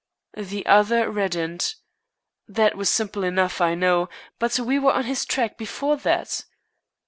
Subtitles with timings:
[0.35, 1.75] The other reddened.
[2.47, 6.41] "That was simple enough, I know; but we were on his track before that."